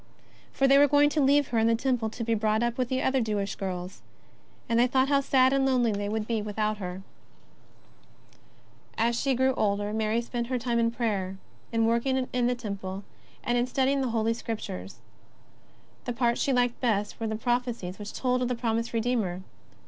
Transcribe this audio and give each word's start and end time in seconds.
For 0.51 0.67
they 0.67 0.79
were 0.79 0.87
going 0.87 1.11
to 1.11 1.21
leave 1.21 1.49
her 1.49 1.59
in 1.59 1.67
the 1.67 1.75
Temple 1.75 2.09
to 2.09 2.23
be 2.23 2.33
brought 2.33 2.63
up 2.63 2.75
with 2.75 2.91
other 2.91 3.21
Jewish 3.21 3.53
girls, 3.53 4.01
and 4.67 4.79
they 4.79 4.87
thought 4.87 5.09
how 5.09 5.21
sad 5.21 5.53
and 5.53 5.63
lonely 5.63 5.91
they 5.91 6.09
would 6.09 6.25
be 6.25 6.41
without 6.41 6.77
her. 6.79 7.03
52 8.97 8.97
JESUS 8.97 8.97
OF 9.03 9.05
NAZARETH. 9.05 9.09
As 9.09 9.21
she 9.21 9.35
grew 9.35 9.53
older 9.53 9.93
Mary 9.93 10.19
spent 10.19 10.47
her 10.47 10.57
time 10.57 10.79
in 10.79 10.89
prayer, 10.89 11.37
ir 11.71 11.81
working 11.83 12.25
for 12.25 12.41
the 12.41 12.55
Temple, 12.55 13.03
and 13.43 13.59
in 13.59 13.67
studying 13.67 14.01
the 14.01 14.09
holy 14.09 14.33
Scriptures. 14.33 15.01
The 16.05 16.13
parts 16.13 16.41
she 16.41 16.51
liked 16.51 16.81
best 16.81 17.19
were 17.19 17.27
the 17.27 17.35
prophe 17.35 17.67
cies 17.67 17.99
which 17.99 18.11
told 18.11 18.41
of 18.41 18.47
the 18.47 18.55
promised 18.55 18.93
Redeemer. 18.93 19.41